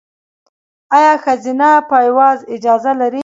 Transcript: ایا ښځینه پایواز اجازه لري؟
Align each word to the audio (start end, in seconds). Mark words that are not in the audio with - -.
ایا 0.97 1.13
ښځینه 1.23 1.69
پایواز 1.89 2.39
اجازه 2.55 2.91
لري؟ 3.01 3.19